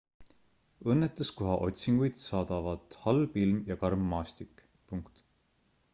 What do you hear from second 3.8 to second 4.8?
karm maastik